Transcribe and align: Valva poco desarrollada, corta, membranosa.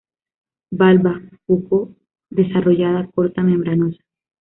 Valva 0.71 1.21
poco 1.45 1.93
desarrollada, 2.31 3.05
corta, 3.13 3.43
membranosa. 3.43 4.03